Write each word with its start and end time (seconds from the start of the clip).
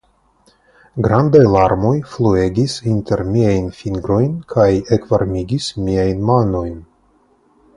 Grandaj 1.07 1.41
larmoj 1.55 1.91
fluegis 2.13 2.77
inter 2.93 3.23
miajn 3.35 3.67
fingrojn 3.81 4.33
kaj 4.55 4.67
ekvarmigis 4.97 5.69
miajn 5.87 6.25
manojn. 6.31 6.77